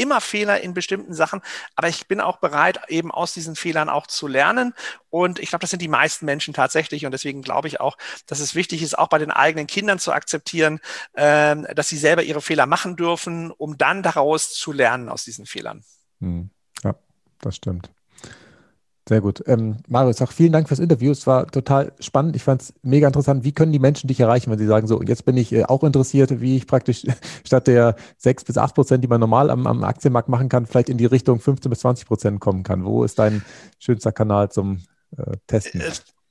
[0.00, 1.42] immer Fehler in bestimmten Sachen,
[1.76, 4.74] aber ich bin auch bereit, eben aus diesen Fehlern auch zu lernen.
[5.10, 7.04] Und ich glaube, das sind die meisten Menschen tatsächlich.
[7.04, 10.12] Und deswegen glaube ich auch, dass es wichtig ist, auch bei den eigenen Kindern zu
[10.12, 10.80] akzeptieren,
[11.12, 15.46] äh, dass sie selber ihre Fehler machen dürfen, um dann daraus zu lernen aus diesen
[15.46, 15.84] Fehlern.
[16.20, 16.50] Hm.
[16.84, 16.94] Ja,
[17.40, 17.90] das stimmt.
[19.08, 19.42] Sehr gut.
[19.46, 21.10] Ähm, Marius, auch vielen Dank fürs Interview.
[21.10, 22.36] Es war total spannend.
[22.36, 23.42] Ich fand es mega interessant.
[23.42, 25.82] Wie können die Menschen dich erreichen, wenn sie sagen, so, jetzt bin ich äh, auch
[25.82, 27.04] interessiert, wie ich praktisch
[27.44, 30.90] statt der 6 bis 8 Prozent, die man normal am, am Aktienmarkt machen kann, vielleicht
[30.90, 32.84] in die Richtung 15 bis 20 Prozent kommen kann?
[32.84, 33.42] Wo ist dein
[33.80, 34.82] schönster Kanal zum
[35.16, 35.80] äh, Testen?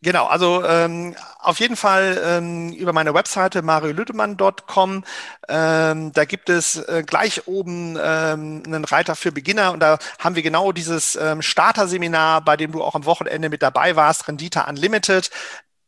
[0.01, 5.03] Genau, also ähm, auf jeden Fall ähm, über meine Webseite mariolüdemann.com.
[5.49, 10.35] Ähm, da gibt es äh, gleich oben ähm, einen Reiter für Beginner und da haben
[10.35, 14.69] wir genau dieses ähm, Starter-Seminar, bei dem du auch am Wochenende mit dabei warst, Rendita
[14.69, 15.31] Unlimited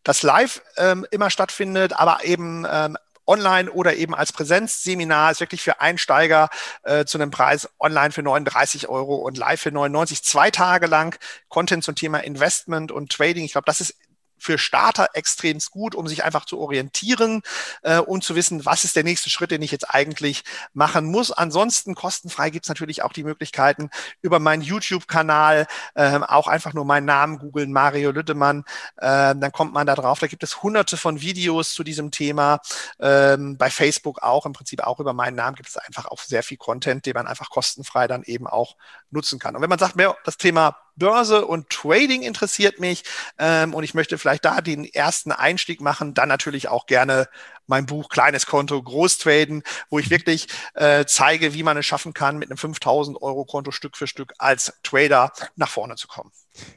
[0.04, 2.98] das live ähm, immer stattfindet, aber eben ähm,
[3.28, 6.50] online oder eben als Präsenzseminar ist wirklich für Einsteiger
[6.84, 11.18] äh, zu einem Preis online für 39 Euro und live für 99, zwei Tage lang
[11.50, 13.46] Content zum Thema Investment und Trading.
[13.46, 13.96] Ich glaube, das ist
[14.42, 17.42] für Starter extrem gut, um sich einfach zu orientieren
[17.84, 21.32] äh, und zu wissen, was ist der nächste Schritt, den ich jetzt eigentlich machen muss.
[21.32, 23.90] Ansonsten kostenfrei gibt es natürlich auch die Möglichkeiten
[24.22, 28.64] über meinen YouTube-Kanal äh, auch einfach nur meinen Namen googeln, Mario Lüttemann,
[28.98, 30.20] äh, dann kommt man da drauf.
[30.20, 32.60] Da gibt es hunderte von Videos zu diesem Thema.
[33.00, 36.44] Ähm, bei Facebook auch, im Prinzip auch über meinen Namen gibt es einfach auch sehr
[36.44, 38.76] viel Content, den man einfach kostenfrei dann eben auch
[39.10, 39.56] nutzen kann.
[39.56, 43.04] Und wenn man sagt, mehr das Thema Börse und Trading interessiert mich
[43.38, 47.28] ähm, und ich möchte vielleicht da den ersten Einstieg machen, dann natürlich auch gerne
[47.68, 52.38] mein Buch Kleines Konto, Großtraden, wo ich wirklich äh, zeige, wie man es schaffen kann,
[52.38, 56.32] mit einem 5000 Euro Konto Stück für Stück als Trader nach vorne zu kommen.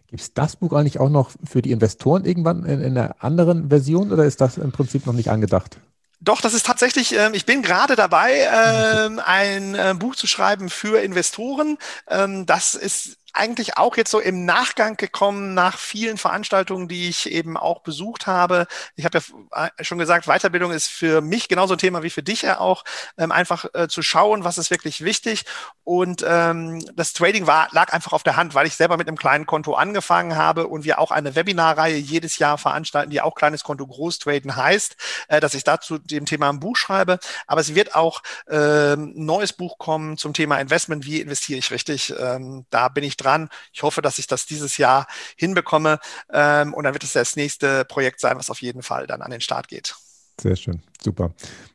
[0.06, 3.68] Gibt es das Buch eigentlich auch noch für die Investoren irgendwann in, in einer anderen
[3.70, 5.78] Version oder ist das im Prinzip noch nicht angedacht?
[6.20, 10.70] Doch, das ist tatsächlich, ähm, ich bin gerade dabei, ähm, ein äh, Buch zu schreiben
[10.70, 11.76] für Investoren.
[12.08, 17.30] Ähm, das ist eigentlich auch jetzt so im Nachgang gekommen nach vielen Veranstaltungen, die ich
[17.30, 18.66] eben auch besucht habe.
[18.96, 22.22] Ich habe ja äh, schon gesagt, Weiterbildung ist für mich genauso ein Thema wie für
[22.22, 22.84] dich ja auch,
[23.18, 25.44] ähm, einfach äh, zu schauen, was ist wirklich wichtig.
[25.82, 29.18] Und ähm, das Trading war, lag einfach auf der Hand, weil ich selber mit einem
[29.18, 33.64] kleinen Konto angefangen habe und wir auch eine Webinarreihe jedes Jahr veranstalten, die auch kleines
[33.64, 34.96] Konto Großtraden heißt,
[35.28, 37.18] äh, dass ich dazu dem Thema ein Buch schreibe.
[37.48, 41.04] Aber es wird auch äh, ein neues Buch kommen zum Thema Investment.
[41.04, 42.14] Wie investiere ich richtig?
[42.16, 43.23] Ähm, da bin ich dran.
[43.72, 45.06] Ich hoffe, dass ich das dieses Jahr
[45.36, 45.98] hinbekomme.
[46.32, 49.30] Ähm, und dann wird es das nächste Projekt sein, was auf jeden Fall dann an
[49.30, 49.94] den Start geht.
[50.40, 51.32] Sehr schön, super.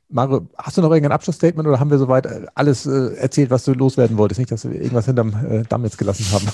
[0.10, 3.64] Mario, hast du noch irgendein Abschlussstatement oder haben wir soweit äh, alles äh, erzählt, was
[3.64, 4.40] du loswerden wolltest?
[4.40, 6.48] Nicht, dass wir irgendwas hinterm äh, Damm jetzt gelassen haben.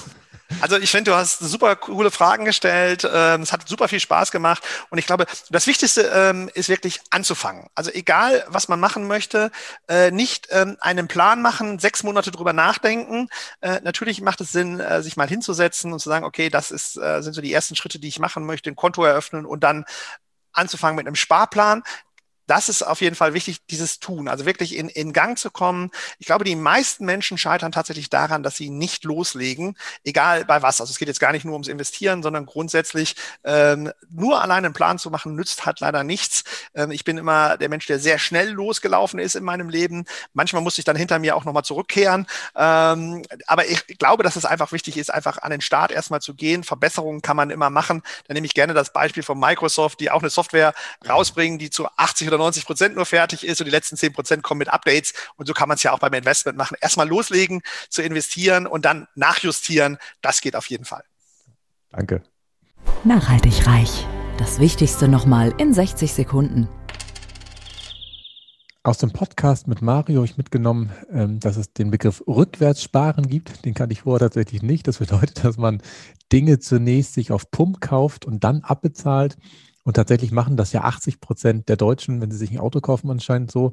[0.65, 3.07] Also ich finde, du hast super coole Fragen gestellt.
[3.07, 4.63] Ähm, es hat super viel Spaß gemacht.
[4.89, 7.67] Und ich glaube, das Wichtigste ähm, ist wirklich anzufangen.
[7.75, 9.51] Also egal, was man machen möchte,
[9.87, 13.29] äh, nicht ähm, einen Plan machen, sechs Monate drüber nachdenken.
[13.61, 16.93] Äh, natürlich macht es Sinn, äh, sich mal hinzusetzen und zu sagen, okay, das ist,
[16.93, 19.85] sind so die ersten Schritte, die ich machen möchte, ein Konto eröffnen und dann
[20.51, 21.83] anzufangen mit einem Sparplan
[22.47, 25.91] das ist auf jeden Fall wichtig, dieses Tun, also wirklich in, in Gang zu kommen.
[26.19, 30.79] Ich glaube, die meisten Menschen scheitern tatsächlich daran, dass sie nicht loslegen, egal bei was.
[30.81, 34.73] Also es geht jetzt gar nicht nur ums Investieren, sondern grundsätzlich ähm, nur allein einen
[34.73, 36.43] Plan zu machen, nützt halt leider nichts.
[36.75, 40.05] Ähm, ich bin immer der Mensch, der sehr schnell losgelaufen ist in meinem Leben.
[40.33, 42.27] Manchmal muss ich dann hinter mir auch nochmal zurückkehren.
[42.55, 46.35] Ähm, aber ich glaube, dass es einfach wichtig ist, einfach an den Start erstmal zu
[46.35, 46.63] gehen.
[46.63, 48.03] Verbesserungen kann man immer machen.
[48.27, 50.73] Da nehme ich gerne das Beispiel von Microsoft, die auch eine Software
[51.07, 54.13] rausbringen, die zu 80 oder oder 90 Prozent nur fertig ist und die letzten 10
[54.13, 55.13] Prozent kommen mit Updates.
[55.35, 56.77] Und so kann man es ja auch beim Investment machen.
[56.81, 59.97] Erstmal loslegen zu investieren und dann nachjustieren.
[60.21, 61.03] Das geht auf jeden Fall.
[61.91, 62.23] Danke.
[63.03, 64.05] Nachhaltig reich.
[64.37, 66.67] Das Wichtigste nochmal in 60 Sekunden.
[68.83, 73.65] Aus dem Podcast mit Mario habe ich mitgenommen, ähm, dass es den Begriff Rückwärtssparen gibt.
[73.65, 74.87] Den kannte ich vorher tatsächlich nicht.
[74.87, 75.81] Das bedeutet, dass man
[76.31, 79.37] Dinge zunächst sich auf Pump kauft und dann abbezahlt
[79.85, 83.09] und tatsächlich machen das ja 80 Prozent der Deutschen, wenn sie sich ein Auto kaufen,
[83.09, 83.67] anscheinend so.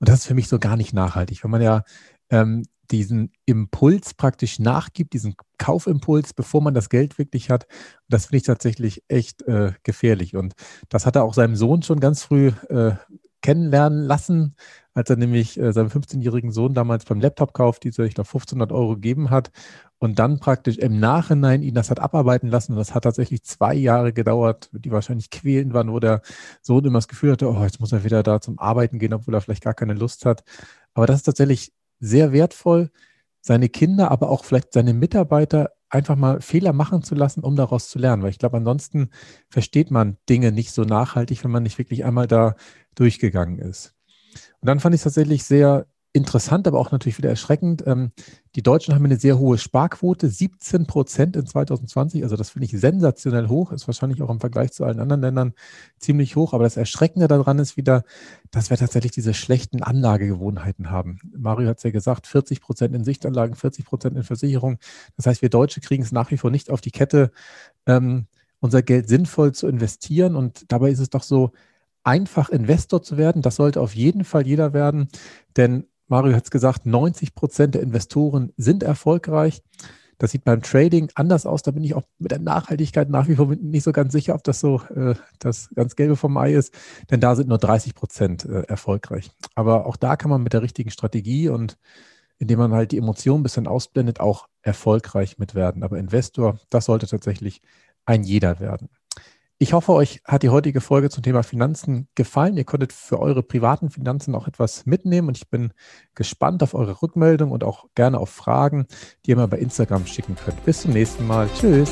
[0.00, 1.84] Und das ist für mich so gar nicht nachhaltig, wenn man ja
[2.30, 7.66] ähm, diesen Impuls praktisch nachgibt, diesen Kaufimpuls, bevor man das Geld wirklich hat.
[8.08, 10.36] Das finde ich tatsächlich echt äh, gefährlich.
[10.36, 10.54] Und
[10.88, 12.92] das hat er auch seinem Sohn schon ganz früh äh,
[13.42, 14.56] kennenlernen lassen,
[14.94, 18.94] als er nämlich äh, seinem 15-jährigen Sohn damals beim Laptop-Kauf diese, ich glaube, 1500 Euro
[18.94, 19.50] gegeben hat
[19.98, 22.72] und dann praktisch im Nachhinein ihn das hat abarbeiten lassen.
[22.72, 26.22] Und das hat tatsächlich zwei Jahre gedauert, die wahrscheinlich quälend waren, wo der
[26.62, 29.34] Sohn immer das Gefühl hatte, oh, jetzt muss er wieder da zum Arbeiten gehen, obwohl
[29.34, 30.44] er vielleicht gar keine Lust hat.
[30.94, 32.90] Aber das ist tatsächlich sehr wertvoll,
[33.40, 37.88] seine Kinder, aber auch vielleicht seine Mitarbeiter einfach mal Fehler machen zu lassen, um daraus
[37.88, 38.22] zu lernen.
[38.22, 39.10] Weil ich glaube, ansonsten
[39.48, 42.54] versteht man Dinge nicht so nachhaltig, wenn man nicht wirklich einmal da
[42.94, 43.94] durchgegangen ist.
[44.60, 45.86] Und dann fand ich es tatsächlich sehr
[46.18, 47.82] interessant, aber auch natürlich wieder erschreckend.
[47.86, 48.12] Ähm,
[48.54, 52.22] die Deutschen haben eine sehr hohe Sparquote, 17 Prozent in 2020.
[52.22, 55.54] Also das finde ich sensationell hoch, ist wahrscheinlich auch im Vergleich zu allen anderen Ländern
[55.98, 56.52] ziemlich hoch.
[56.52, 58.02] Aber das Erschreckende daran ist wieder,
[58.50, 61.18] dass wir tatsächlich diese schlechten Anlagegewohnheiten haben.
[61.34, 64.78] Mario hat es ja gesagt, 40 Prozent in Sichtanlagen, 40 Prozent in Versicherung.
[65.16, 67.30] Das heißt, wir Deutsche kriegen es nach wie vor nicht auf die Kette,
[67.86, 68.26] ähm,
[68.60, 70.36] unser Geld sinnvoll zu investieren.
[70.36, 71.52] Und dabei ist es doch so,
[72.08, 73.42] einfach Investor zu werden.
[73.42, 75.08] Das sollte auf jeden Fall jeder werden,
[75.56, 79.62] denn Mario hat es gesagt, 90 Prozent der Investoren sind erfolgreich.
[80.18, 81.62] Das sieht beim Trading anders aus.
[81.62, 84.42] Da bin ich auch mit der Nachhaltigkeit nach wie vor nicht so ganz sicher, ob
[84.42, 86.74] das so äh, das ganz Gelbe vom Ei ist,
[87.10, 89.30] denn da sind nur 30 Prozent äh, erfolgreich.
[89.54, 91.78] Aber auch da kann man mit der richtigen Strategie und
[92.38, 95.82] indem man halt die Emotionen ein bisschen ausblendet, auch erfolgreich mit werden.
[95.82, 97.60] Aber Investor, das sollte tatsächlich
[98.04, 98.88] ein jeder werden.
[99.60, 102.56] Ich hoffe, euch hat die heutige Folge zum Thema Finanzen gefallen.
[102.56, 105.72] Ihr konntet für eure privaten Finanzen auch etwas mitnehmen und ich bin
[106.14, 108.86] gespannt auf eure Rückmeldung und auch gerne auf Fragen,
[109.26, 110.64] die ihr mal bei Instagram schicken könnt.
[110.64, 111.48] Bis zum nächsten Mal.
[111.58, 111.90] Tschüss.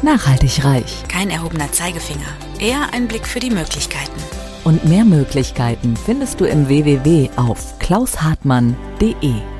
[0.00, 1.04] Nachhaltig reich.
[1.08, 2.28] Kein erhobener Zeigefinger.
[2.58, 4.20] Eher ein Blick für die Möglichkeiten.
[4.64, 9.55] Und mehr Möglichkeiten findest du im www auf klaushartmann.de.